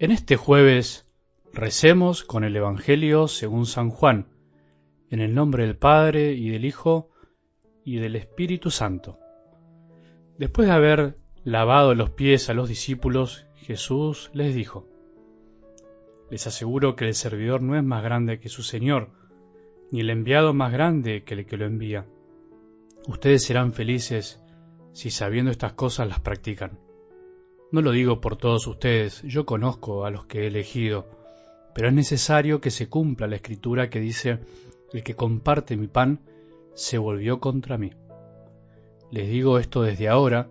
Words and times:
En 0.00 0.12
este 0.12 0.38
jueves 0.38 1.06
recemos 1.52 2.24
con 2.24 2.42
el 2.42 2.56
Evangelio 2.56 3.28
según 3.28 3.66
San 3.66 3.90
Juan, 3.90 4.28
en 5.10 5.20
el 5.20 5.34
nombre 5.34 5.66
del 5.66 5.76
Padre 5.76 6.32
y 6.32 6.48
del 6.48 6.64
Hijo 6.64 7.10
y 7.84 7.96
del 7.96 8.16
Espíritu 8.16 8.70
Santo. 8.70 9.18
Después 10.38 10.68
de 10.68 10.72
haber 10.72 11.18
lavado 11.44 11.94
los 11.94 12.08
pies 12.08 12.48
a 12.48 12.54
los 12.54 12.70
discípulos, 12.70 13.46
Jesús 13.56 14.30
les 14.32 14.54
dijo, 14.54 14.88
Les 16.30 16.46
aseguro 16.46 16.96
que 16.96 17.04
el 17.04 17.14
servidor 17.14 17.60
no 17.60 17.76
es 17.76 17.84
más 17.84 18.02
grande 18.02 18.40
que 18.40 18.48
su 18.48 18.62
Señor, 18.62 19.10
ni 19.90 20.00
el 20.00 20.08
enviado 20.08 20.54
más 20.54 20.72
grande 20.72 21.24
que 21.24 21.34
el 21.34 21.44
que 21.44 21.58
lo 21.58 21.66
envía. 21.66 22.06
Ustedes 23.06 23.44
serán 23.44 23.74
felices 23.74 24.42
si 24.94 25.10
sabiendo 25.10 25.50
estas 25.50 25.74
cosas 25.74 26.08
las 26.08 26.20
practican. 26.20 26.89
No 27.72 27.82
lo 27.82 27.92
digo 27.92 28.20
por 28.20 28.36
todos 28.36 28.66
ustedes, 28.66 29.22
yo 29.22 29.46
conozco 29.46 30.04
a 30.04 30.10
los 30.10 30.26
que 30.26 30.40
he 30.40 30.46
elegido, 30.48 31.06
pero 31.72 31.86
es 31.86 31.94
necesario 31.94 32.60
que 32.60 32.72
se 32.72 32.88
cumpla 32.88 33.28
la 33.28 33.36
escritura 33.36 33.90
que 33.90 34.00
dice, 34.00 34.40
el 34.92 35.04
que 35.04 35.14
comparte 35.14 35.76
mi 35.76 35.86
pan 35.86 36.20
se 36.74 36.98
volvió 36.98 37.38
contra 37.38 37.78
mí. 37.78 37.92
Les 39.12 39.28
digo 39.28 39.60
esto 39.60 39.82
desde 39.82 40.08
ahora, 40.08 40.48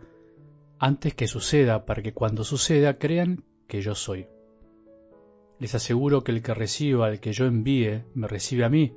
antes 0.80 1.14
que 1.14 1.28
suceda, 1.28 1.86
para 1.86 2.02
que 2.02 2.14
cuando 2.14 2.46
suceda 2.46 2.98
crean 2.98 3.44
que 3.68 3.82
yo 3.82 3.96
soy. 3.96 4.28
Les 5.60 5.76
aseguro 5.76 6.24
que 6.24 6.32
el 6.32 6.42
que 6.42 6.54
reciba 6.54 7.08
al 7.08 7.20
que 7.20 7.34
yo 7.34 7.46
envíe, 7.46 8.06
me 8.14 8.30
recibe 8.30 8.64
a 8.64 8.70
mí, 8.70 8.96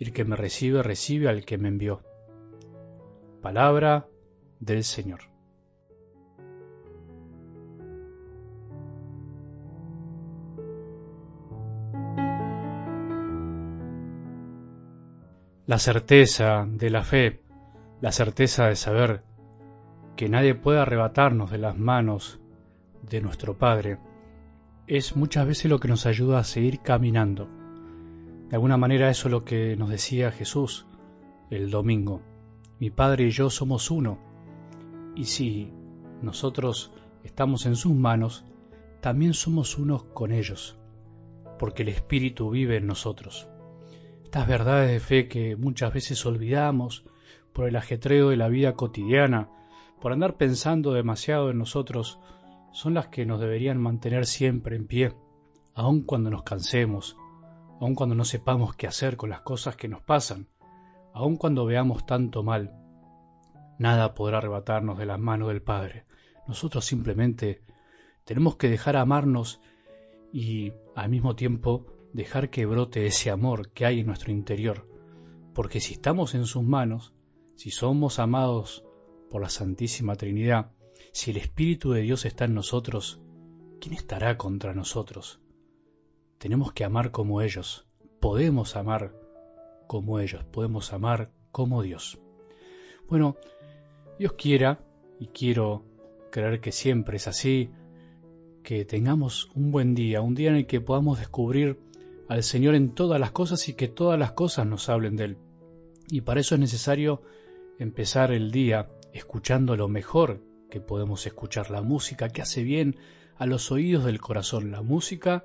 y 0.00 0.04
el 0.04 0.12
que 0.12 0.24
me 0.24 0.34
recibe, 0.34 0.82
recibe 0.82 1.28
al 1.28 1.44
que 1.44 1.58
me 1.58 1.68
envió. 1.68 2.02
Palabra 3.40 4.08
del 4.58 4.82
Señor. 4.82 5.35
La 15.66 15.80
certeza 15.80 16.64
de 16.64 16.90
la 16.90 17.02
fe, 17.02 17.42
la 18.00 18.12
certeza 18.12 18.68
de 18.68 18.76
saber 18.76 19.24
que 20.14 20.28
nadie 20.28 20.54
puede 20.54 20.78
arrebatarnos 20.78 21.50
de 21.50 21.58
las 21.58 21.76
manos 21.76 22.38
de 23.02 23.20
nuestro 23.20 23.58
Padre, 23.58 23.98
es 24.86 25.16
muchas 25.16 25.44
veces 25.44 25.68
lo 25.68 25.80
que 25.80 25.88
nos 25.88 26.06
ayuda 26.06 26.38
a 26.38 26.44
seguir 26.44 26.82
caminando. 26.82 27.48
De 28.48 28.54
alguna 28.54 28.76
manera 28.76 29.10
eso 29.10 29.26
es 29.26 29.32
lo 29.32 29.44
que 29.44 29.74
nos 29.74 29.90
decía 29.90 30.30
Jesús 30.30 30.86
el 31.50 31.68
domingo. 31.68 32.22
Mi 32.78 32.90
Padre 32.90 33.24
y 33.24 33.30
yo 33.30 33.50
somos 33.50 33.90
uno. 33.90 34.20
Y 35.16 35.24
si 35.24 35.72
nosotros 36.22 36.92
estamos 37.24 37.66
en 37.66 37.74
sus 37.74 37.92
manos, 37.92 38.44
también 39.00 39.34
somos 39.34 39.78
unos 39.78 40.04
con 40.04 40.30
ellos, 40.30 40.78
porque 41.58 41.82
el 41.82 41.88
Espíritu 41.88 42.50
vive 42.50 42.76
en 42.76 42.86
nosotros. 42.86 43.48
Estas 44.36 44.48
verdades 44.48 44.90
de 44.90 45.00
fe 45.00 45.28
que 45.28 45.56
muchas 45.56 45.94
veces 45.94 46.26
olvidamos 46.26 47.06
por 47.54 47.66
el 47.66 47.74
ajetreo 47.74 48.28
de 48.28 48.36
la 48.36 48.48
vida 48.48 48.74
cotidiana, 48.74 49.48
por 49.98 50.12
andar 50.12 50.36
pensando 50.36 50.92
demasiado 50.92 51.48
en 51.48 51.56
nosotros, 51.56 52.20
son 52.70 52.92
las 52.92 53.08
que 53.08 53.24
nos 53.24 53.40
deberían 53.40 53.80
mantener 53.80 54.26
siempre 54.26 54.76
en 54.76 54.86
pie, 54.86 55.14
aun 55.72 56.02
cuando 56.02 56.28
nos 56.28 56.42
cansemos, 56.42 57.16
aun 57.80 57.94
cuando 57.94 58.14
no 58.14 58.26
sepamos 58.26 58.76
qué 58.76 58.86
hacer 58.86 59.16
con 59.16 59.30
las 59.30 59.40
cosas 59.40 59.74
que 59.74 59.88
nos 59.88 60.02
pasan, 60.02 60.48
aun 61.14 61.38
cuando 61.38 61.64
veamos 61.64 62.04
tanto 62.04 62.42
mal. 62.42 62.74
Nada 63.78 64.12
podrá 64.12 64.36
arrebatarnos 64.36 64.98
de 64.98 65.06
las 65.06 65.18
manos 65.18 65.48
del 65.48 65.62
Padre. 65.62 66.04
Nosotros 66.46 66.84
simplemente 66.84 67.62
tenemos 68.26 68.56
que 68.56 68.68
dejar 68.68 68.98
amarnos 68.98 69.62
y 70.30 70.74
al 70.94 71.08
mismo 71.08 71.36
tiempo 71.36 71.86
dejar 72.16 72.48
que 72.48 72.64
brote 72.64 73.04
ese 73.04 73.30
amor 73.30 73.68
que 73.72 73.84
hay 73.84 74.00
en 74.00 74.06
nuestro 74.06 74.32
interior, 74.32 74.88
porque 75.52 75.80
si 75.80 75.92
estamos 75.92 76.34
en 76.34 76.46
sus 76.46 76.62
manos, 76.62 77.12
si 77.56 77.70
somos 77.70 78.18
amados 78.18 78.84
por 79.30 79.42
la 79.42 79.50
Santísima 79.50 80.16
Trinidad, 80.16 80.72
si 81.12 81.30
el 81.30 81.36
Espíritu 81.36 81.92
de 81.92 82.00
Dios 82.00 82.24
está 82.24 82.46
en 82.46 82.54
nosotros, 82.54 83.20
¿quién 83.80 83.94
estará 83.94 84.38
contra 84.38 84.72
nosotros? 84.72 85.40
Tenemos 86.38 86.72
que 86.72 86.84
amar 86.84 87.10
como 87.10 87.42
ellos, 87.42 87.86
podemos 88.18 88.76
amar 88.76 89.14
como 89.86 90.18
ellos, 90.18 90.42
podemos 90.44 90.94
amar 90.94 91.30
como 91.52 91.82
Dios. 91.82 92.18
Bueno, 93.10 93.36
Dios 94.18 94.32
quiera, 94.32 94.80
y 95.20 95.26
quiero 95.26 95.84
creer 96.30 96.62
que 96.62 96.72
siempre 96.72 97.18
es 97.18 97.28
así, 97.28 97.68
que 98.62 98.86
tengamos 98.86 99.50
un 99.54 99.70
buen 99.70 99.94
día, 99.94 100.22
un 100.22 100.34
día 100.34 100.48
en 100.48 100.56
el 100.56 100.66
que 100.66 100.80
podamos 100.80 101.18
descubrir 101.18 101.78
al 102.28 102.42
Señor 102.42 102.74
en 102.74 102.94
todas 102.94 103.20
las 103.20 103.30
cosas 103.30 103.68
y 103.68 103.74
que 103.74 103.88
todas 103.88 104.18
las 104.18 104.32
cosas 104.32 104.66
nos 104.66 104.88
hablen 104.88 105.16
de 105.16 105.24
Él. 105.24 105.38
Y 106.08 106.22
para 106.22 106.40
eso 106.40 106.54
es 106.54 106.60
necesario 106.60 107.22
empezar 107.78 108.32
el 108.32 108.50
día 108.50 108.88
escuchando 109.12 109.76
lo 109.76 109.88
mejor 109.88 110.42
que 110.70 110.80
podemos 110.80 111.26
escuchar, 111.26 111.70
la 111.70 111.82
música 111.82 112.28
que 112.28 112.42
hace 112.42 112.62
bien 112.62 112.96
a 113.36 113.46
los 113.46 113.70
oídos 113.70 114.04
del 114.04 114.20
corazón, 114.20 114.70
la 114.70 114.82
música 114.82 115.44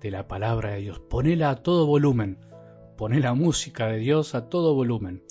de 0.00 0.10
la 0.10 0.28
palabra 0.28 0.72
de 0.72 0.80
Dios. 0.80 0.98
Ponela 0.98 1.50
a 1.50 1.62
todo 1.62 1.86
volumen, 1.86 2.38
poné 2.96 3.20
la 3.20 3.34
música 3.34 3.88
de 3.88 3.98
Dios 3.98 4.34
a 4.34 4.48
todo 4.48 4.74
volumen. 4.74 5.22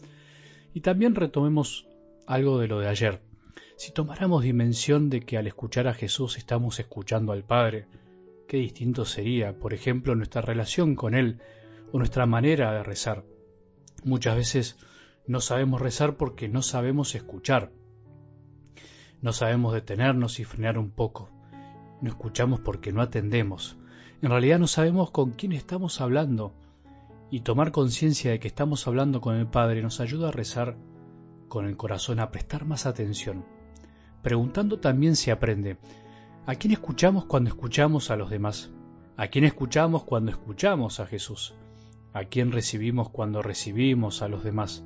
Y 0.73 0.81
también 0.81 1.16
retomemos 1.16 1.88
algo 2.28 2.59
de 2.59 2.67
lo 2.67 2.79
de 2.79 2.88
ayer. 2.88 3.22
Si 3.75 3.91
tomáramos 3.91 4.44
dimensión 4.44 5.09
de 5.09 5.22
que 5.22 5.38
al 5.38 5.47
escuchar 5.47 5.88
a 5.88 5.94
Jesús 5.94 6.38
estamos 6.38 6.79
escuchando 6.79 7.31
al 7.31 7.44
Padre, 7.44 7.88
qué 8.51 8.57
distinto 8.57 9.06
sería, 9.06 9.57
por 9.57 9.73
ejemplo, 9.73 10.13
nuestra 10.13 10.41
relación 10.41 10.95
con 10.95 11.16
Él 11.16 11.39
o 11.94 12.00
nuestra 12.00 12.25
manera 12.25 12.73
de 12.73 12.84
rezar. 12.84 13.23
Muchas 14.03 14.35
veces 14.35 14.78
no 15.25 15.39
sabemos 15.39 15.79
rezar 15.79 16.17
porque 16.17 16.50
no 16.50 16.61
sabemos 16.61 17.16
escuchar. 17.16 17.72
No 19.22 19.31
sabemos 19.31 19.73
detenernos 19.73 20.41
y 20.41 20.44
frenar 20.44 20.78
un 20.78 20.91
poco. 20.91 21.29
No 22.01 22.09
escuchamos 22.09 22.59
porque 22.59 22.91
no 22.91 23.01
atendemos. 23.01 23.78
En 24.22 24.31
realidad 24.31 24.59
no 24.59 24.67
sabemos 24.67 25.11
con 25.11 25.31
quién 25.31 25.53
estamos 25.53 26.01
hablando. 26.01 26.53
Y 27.29 27.44
tomar 27.44 27.72
conciencia 27.72 28.31
de 28.31 28.40
que 28.41 28.50
estamos 28.50 28.85
hablando 28.85 29.22
con 29.22 29.38
el 29.38 29.47
Padre 29.47 29.81
nos 29.81 30.01
ayuda 30.01 30.28
a 30.28 30.34
rezar 30.34 30.75
con 31.47 31.67
el 31.67 31.78
corazón, 31.78 32.19
a 32.19 32.31
prestar 32.31 32.66
más 32.66 32.85
atención. 32.85 33.45
Preguntando 34.22 34.78
también 34.81 35.16
se 35.16 35.31
aprende. 35.31 35.78
¿A 36.47 36.56
quién 36.56 36.74
escuchamos 36.74 37.25
cuando 37.25 37.52
escuchamos 37.52 38.09
a 38.09 38.16
los 38.16 38.31
demás? 38.31 38.72
¿A 39.16 39.28
quién 39.28 39.46
escuchamos 39.46 40.06
cuando 40.06 40.31
escuchamos 40.31 41.00
a 41.00 41.06
Jesús? 41.06 41.53
¿A 42.13 42.24
quién 42.24 42.52
recibimos 42.52 43.12
cuando 43.12 43.44
recibimos 43.44 44.24
a 44.24 44.28
los 44.28 44.44
demás? 44.44 44.84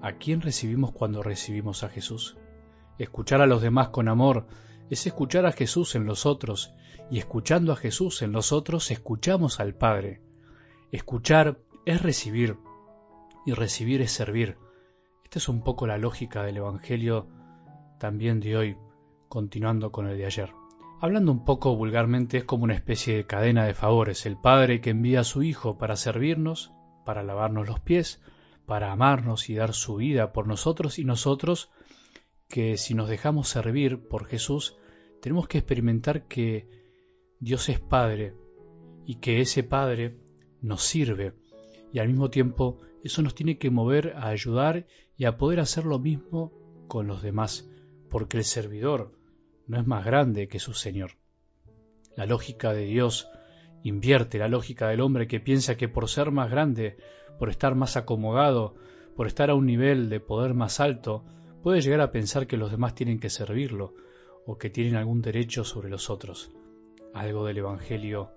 ¿A 0.00 0.12
quién 0.12 0.40
recibimos 0.40 0.92
cuando 0.92 1.24
recibimos 1.24 1.82
a 1.82 1.88
Jesús? 1.88 2.36
Escuchar 2.98 3.40
a 3.40 3.46
los 3.46 3.62
demás 3.62 3.88
con 3.88 4.06
amor 4.06 4.46
es 4.90 5.04
escuchar 5.08 5.44
a 5.44 5.50
Jesús 5.50 5.96
en 5.96 6.06
los 6.06 6.24
otros, 6.24 6.72
y 7.10 7.18
escuchando 7.18 7.72
a 7.72 7.76
Jesús 7.76 8.22
en 8.22 8.30
los 8.30 8.52
otros 8.52 8.92
escuchamos 8.92 9.58
al 9.58 9.74
Padre. 9.74 10.22
Escuchar 10.92 11.58
es 11.84 12.00
recibir, 12.00 12.58
y 13.44 13.54
recibir 13.54 14.02
es 14.02 14.12
servir. 14.12 14.56
Esta 15.24 15.40
es 15.40 15.48
un 15.48 15.62
poco 15.64 15.88
la 15.88 15.98
lógica 15.98 16.44
del 16.44 16.58
Evangelio 16.58 17.26
también 17.98 18.38
de 18.38 18.56
hoy, 18.56 18.76
continuando 19.28 19.90
con 19.90 20.06
el 20.06 20.16
de 20.16 20.26
ayer. 20.26 20.59
Hablando 21.02 21.32
un 21.32 21.44
poco 21.46 21.74
vulgarmente, 21.76 22.36
es 22.36 22.44
como 22.44 22.64
una 22.64 22.74
especie 22.74 23.16
de 23.16 23.26
cadena 23.26 23.64
de 23.64 23.72
favores. 23.72 24.26
El 24.26 24.36
Padre 24.36 24.82
que 24.82 24.90
envía 24.90 25.20
a 25.20 25.24
su 25.24 25.42
Hijo 25.42 25.78
para 25.78 25.96
servirnos, 25.96 26.72
para 27.06 27.22
lavarnos 27.22 27.66
los 27.66 27.80
pies, 27.80 28.20
para 28.66 28.92
amarnos 28.92 29.48
y 29.48 29.54
dar 29.54 29.72
su 29.72 29.96
vida 29.96 30.32
por 30.32 30.46
nosotros 30.46 30.98
y 30.98 31.04
nosotros, 31.04 31.70
que 32.48 32.76
si 32.76 32.92
nos 32.94 33.08
dejamos 33.08 33.48
servir 33.48 34.06
por 34.08 34.26
Jesús, 34.26 34.76
tenemos 35.22 35.48
que 35.48 35.56
experimentar 35.56 36.28
que 36.28 36.68
Dios 37.38 37.70
es 37.70 37.80
Padre 37.80 38.34
y 39.06 39.16
que 39.16 39.40
ese 39.40 39.62
Padre 39.62 40.18
nos 40.60 40.82
sirve 40.82 41.32
y 41.92 41.98
al 41.98 42.08
mismo 42.08 42.30
tiempo 42.30 42.78
eso 43.02 43.22
nos 43.22 43.34
tiene 43.34 43.58
que 43.58 43.70
mover 43.70 44.14
a 44.16 44.28
ayudar 44.28 44.86
y 45.16 45.24
a 45.24 45.38
poder 45.38 45.60
hacer 45.60 45.84
lo 45.84 45.98
mismo 45.98 46.52
con 46.88 47.06
los 47.06 47.22
demás, 47.22 47.68
porque 48.10 48.36
el 48.36 48.44
servidor, 48.44 49.18
no 49.70 49.78
es 49.78 49.86
más 49.86 50.04
grande 50.04 50.48
que 50.48 50.58
su 50.58 50.74
Señor. 50.74 51.12
La 52.16 52.26
lógica 52.26 52.72
de 52.72 52.86
Dios 52.86 53.28
invierte 53.84 54.36
la 54.38 54.48
lógica 54.48 54.88
del 54.88 55.00
hombre 55.00 55.28
que 55.28 55.38
piensa 55.38 55.76
que 55.76 55.88
por 55.88 56.08
ser 56.08 56.32
más 56.32 56.50
grande, 56.50 56.96
por 57.38 57.50
estar 57.50 57.76
más 57.76 57.96
acomodado, 57.96 58.74
por 59.14 59.28
estar 59.28 59.48
a 59.48 59.54
un 59.54 59.66
nivel 59.66 60.08
de 60.08 60.18
poder 60.18 60.54
más 60.54 60.80
alto, 60.80 61.24
puede 61.62 61.82
llegar 61.82 62.00
a 62.00 62.10
pensar 62.10 62.48
que 62.48 62.56
los 62.56 62.72
demás 62.72 62.96
tienen 62.96 63.20
que 63.20 63.30
servirlo 63.30 63.94
o 64.44 64.58
que 64.58 64.70
tienen 64.70 64.96
algún 64.96 65.22
derecho 65.22 65.62
sobre 65.62 65.88
los 65.88 66.10
otros. 66.10 66.50
Algo 67.14 67.46
del 67.46 67.58
Evangelio 67.58 68.32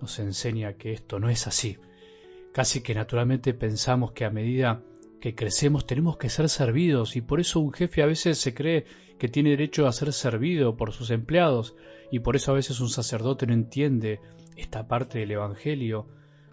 nos 0.00 0.18
enseña 0.18 0.78
que 0.78 0.94
esto 0.94 1.18
no 1.18 1.28
es 1.28 1.46
así. 1.46 1.76
Casi 2.52 2.82
que 2.82 2.94
naturalmente 2.94 3.52
pensamos 3.52 4.12
que 4.12 4.24
a 4.24 4.30
medida 4.30 4.82
que 5.20 5.34
crecemos 5.34 5.86
tenemos 5.86 6.16
que 6.16 6.30
ser 6.30 6.48
servidos. 6.48 7.16
Y 7.16 7.20
por 7.20 7.40
eso 7.40 7.60
un 7.60 7.72
jefe 7.72 8.02
a 8.02 8.06
veces 8.06 8.38
se 8.38 8.54
cree 8.54 8.84
que 9.18 9.28
tiene 9.28 9.50
derecho 9.50 9.86
a 9.86 9.92
ser 9.92 10.12
servido 10.12 10.76
por 10.76 10.92
sus 10.92 11.10
empleados. 11.10 11.76
Y 12.10 12.20
por 12.20 12.36
eso 12.36 12.52
a 12.52 12.54
veces 12.54 12.80
un 12.80 12.88
sacerdote 12.88 13.46
no 13.46 13.52
entiende 13.52 14.20
esta 14.56 14.88
parte 14.88 15.18
del 15.20 15.32
Evangelio 15.32 16.06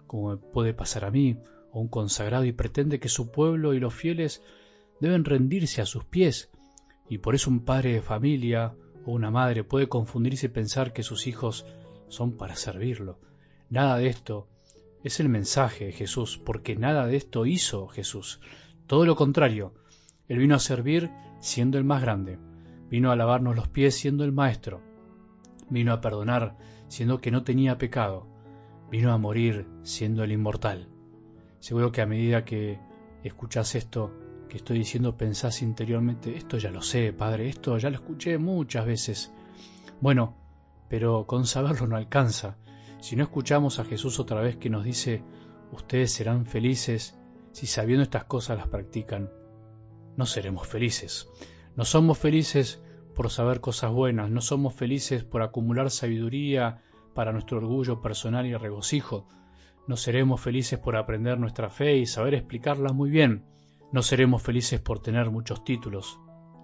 como 0.06 0.38
puede 0.38 0.72
pasar 0.72 1.04
a 1.04 1.10
mí 1.10 1.38
o 1.72 1.80
un 1.80 1.88
consagrado 1.88 2.44
y 2.44 2.52
pretende 2.52 2.98
que 2.98 3.08
su 3.08 3.30
pueblo 3.30 3.74
y 3.74 3.80
los 3.80 3.94
fieles 3.94 4.42
deben 5.00 5.24
rendirse 5.24 5.82
a 5.82 5.86
sus 5.86 6.04
pies. 6.04 6.50
Y 7.08 7.18
por 7.18 7.34
eso 7.34 7.50
un 7.50 7.64
padre 7.64 7.94
de 7.94 8.02
familia 8.02 8.74
o 9.04 9.12
una 9.12 9.30
madre 9.30 9.64
puede 9.64 9.88
confundirse 9.88 10.46
y 10.46 10.50
pensar 10.50 10.92
que 10.92 11.02
sus 11.02 11.26
hijos 11.26 11.66
son 12.08 12.36
para 12.36 12.56
servirlo. 12.56 13.18
Nada 13.70 13.98
de 13.98 14.08
esto 14.08 14.48
es 15.04 15.20
el 15.20 15.28
mensaje 15.28 15.86
de 15.86 15.92
Jesús, 15.92 16.38
porque 16.38 16.76
nada 16.76 17.06
de 17.06 17.16
esto 17.16 17.46
hizo 17.46 17.88
Jesús. 17.88 18.40
Todo 18.86 19.06
lo 19.06 19.16
contrario, 19.16 19.74
Él 20.28 20.38
vino 20.38 20.54
a 20.54 20.60
servir 20.60 21.10
siendo 21.40 21.78
el 21.78 21.84
más 21.84 22.02
grande, 22.02 22.38
vino 22.90 23.10
a 23.10 23.16
lavarnos 23.16 23.56
los 23.56 23.68
pies 23.68 23.94
siendo 23.94 24.24
el 24.24 24.32
Maestro, 24.32 24.80
vino 25.70 25.92
a 25.92 26.00
perdonar 26.00 26.56
siendo 26.88 27.20
que 27.20 27.30
no 27.30 27.44
tenía 27.44 27.78
pecado, 27.78 28.26
vino 28.90 29.12
a 29.12 29.18
morir 29.18 29.66
siendo 29.82 30.24
el 30.24 30.32
inmortal. 30.32 30.88
Seguro 31.60 31.92
que 31.92 32.00
a 32.00 32.06
medida 32.06 32.44
que 32.44 32.78
escuchas 33.22 33.74
esto 33.74 34.12
que 34.48 34.56
estoy 34.56 34.78
diciendo 34.78 35.16
pensás 35.16 35.60
interiormente, 35.62 36.36
esto 36.36 36.56
ya 36.56 36.70
lo 36.70 36.80
sé, 36.80 37.12
Padre, 37.12 37.48
esto 37.48 37.76
ya 37.76 37.90
lo 37.90 37.96
escuché 37.96 38.38
muchas 38.38 38.86
veces. 38.86 39.32
Bueno, 40.00 40.36
pero 40.88 41.26
con 41.26 41.46
saberlo 41.46 41.86
no 41.86 41.96
alcanza. 41.96 42.56
Si 43.00 43.16
no 43.16 43.22
escuchamos 43.22 43.78
a 43.78 43.84
Jesús 43.84 44.18
otra 44.18 44.40
vez 44.40 44.56
que 44.56 44.70
nos 44.70 44.84
dice, 44.84 45.22
ustedes 45.72 46.12
serán 46.12 46.46
felices 46.46 47.18
si 47.52 47.66
sabiendo 47.66 48.02
estas 48.02 48.24
cosas 48.24 48.58
las 48.58 48.68
practican, 48.68 49.30
no 50.16 50.26
seremos 50.26 50.66
felices. 50.66 51.28
No 51.76 51.84
somos 51.84 52.18
felices 52.18 52.82
por 53.14 53.30
saber 53.30 53.60
cosas 53.60 53.92
buenas, 53.92 54.30
no 54.30 54.40
somos 54.40 54.74
felices 54.74 55.24
por 55.24 55.42
acumular 55.42 55.90
sabiduría 55.90 56.82
para 57.14 57.32
nuestro 57.32 57.58
orgullo 57.58 58.00
personal 58.00 58.46
y 58.46 58.54
regocijo. 58.54 59.28
No 59.86 59.96
seremos 59.96 60.40
felices 60.40 60.78
por 60.78 60.96
aprender 60.96 61.38
nuestra 61.38 61.70
fe 61.70 61.96
y 61.96 62.06
saber 62.06 62.34
explicarla 62.34 62.92
muy 62.92 63.10
bien. 63.10 63.44
No 63.92 64.02
seremos 64.02 64.42
felices 64.42 64.80
por 64.80 65.00
tener 65.00 65.30
muchos 65.30 65.64
títulos. 65.64 66.18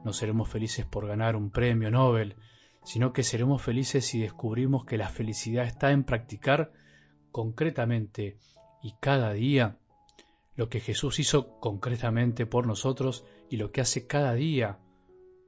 No 0.04 0.12
seremos 0.12 0.48
felices 0.48 0.84
por 0.84 1.06
ganar 1.06 1.36
un 1.36 1.50
premio 1.50 1.90
Nobel 1.90 2.36
sino 2.84 3.12
que 3.12 3.22
seremos 3.22 3.62
felices 3.62 4.04
si 4.04 4.20
descubrimos 4.20 4.84
que 4.84 4.98
la 4.98 5.08
felicidad 5.08 5.64
está 5.64 5.90
en 5.90 6.04
practicar 6.04 6.72
concretamente 7.32 8.36
y 8.82 8.94
cada 9.00 9.32
día 9.32 9.78
lo 10.54 10.68
que 10.68 10.80
Jesús 10.80 11.18
hizo 11.18 11.58
concretamente 11.58 12.46
por 12.46 12.66
nosotros 12.66 13.24
y 13.48 13.56
lo 13.56 13.72
que 13.72 13.80
hace 13.80 14.06
cada 14.06 14.34
día 14.34 14.78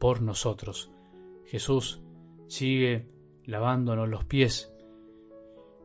por 0.00 0.22
nosotros. 0.22 0.90
Jesús 1.44 2.00
sigue 2.48 3.08
lavándonos 3.44 4.08
los 4.08 4.24
pies, 4.24 4.72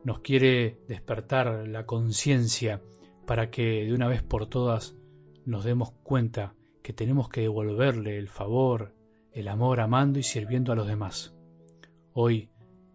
nos 0.04 0.20
quiere 0.20 0.80
despertar 0.88 1.68
la 1.68 1.86
conciencia 1.86 2.82
para 3.26 3.50
que 3.50 3.84
de 3.84 3.92
una 3.92 4.08
vez 4.08 4.22
por 4.22 4.46
todas 4.46 4.96
nos 5.44 5.64
demos 5.64 5.92
cuenta 6.02 6.54
que 6.82 6.92
tenemos 6.92 7.28
que 7.28 7.42
devolverle 7.42 8.18
el 8.18 8.28
favor, 8.28 8.94
el 9.32 9.46
amor 9.46 9.80
amando 9.80 10.18
y 10.18 10.24
sirviendo 10.24 10.72
a 10.72 10.76
los 10.76 10.88
demás 10.88 11.32
hoy, 12.14 12.50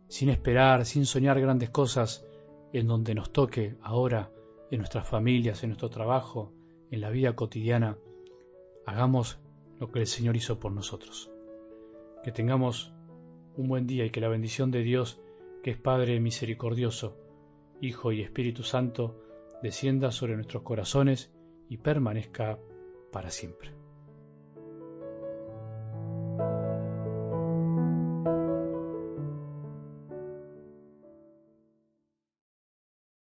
sin 0.08 0.30
esperar, 0.30 0.86
sin 0.86 1.06
soñar 1.06 1.40
grandes 1.40 1.70
cosas, 1.70 2.26
en 2.74 2.88
donde 2.88 3.16
nos 3.16 3.32
toque 3.32 3.76
ahora, 3.82 4.32
en 4.72 4.80
nuestras 4.80 5.08
familias, 5.08 5.64
en 5.64 5.70
nuestro 5.70 5.90
trabajo, 5.90 6.52
en 6.92 7.02
la 7.02 7.10
vida 7.10 7.36
cotidiana, 7.36 7.98
hagamos 8.86 9.40
lo 9.80 9.92
que 9.92 10.00
el 10.00 10.08
Señor 10.08 10.36
hizo 10.36 10.60
por 10.60 10.72
nosotros. 10.72 11.32
Que 12.24 12.32
tengamos 12.32 12.94
un 13.56 13.68
buen 13.68 13.88
día 13.88 14.06
y 14.06 14.10
que 14.10 14.22
la 14.22 14.28
bendición 14.28 14.72
de 14.72 14.84
Dios, 14.84 15.22
que 15.64 15.72
es 15.72 15.78
Padre 15.78 16.20
misericordioso, 16.20 17.18
Hijo 17.82 18.12
y 18.12 18.22
Espíritu 18.22 18.64
Santo, 18.64 19.22
descienda 19.62 20.12
sobre 20.12 20.36
nuestros 20.36 20.64
corazones 20.64 21.32
y 21.70 21.78
permanezca 21.78 22.60
para 23.12 23.30
siempre. 23.30 23.77